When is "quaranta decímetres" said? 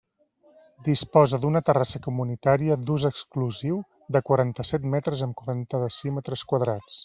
5.43-6.49